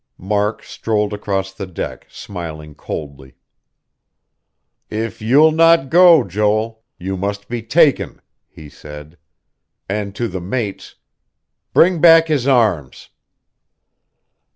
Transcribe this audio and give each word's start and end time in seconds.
Mark 0.17 0.63
strolled 0.63 1.13
across 1.13 1.53
the 1.53 1.67
deck, 1.67 2.07
smiling 2.09 2.73
coldly. 2.73 3.35
"If 4.89 5.21
you'll 5.21 5.51
not 5.51 5.91
go, 5.91 6.23
Joel, 6.23 6.81
you 6.97 7.15
must 7.15 7.47
be 7.47 7.61
taken," 7.61 8.19
he 8.49 8.67
said. 8.67 9.15
And 9.87 10.15
to 10.15 10.27
the 10.27 10.41
mates: 10.41 10.95
"Bring 11.71 12.01
back 12.01 12.29
his 12.29 12.47
arms." 12.47 13.09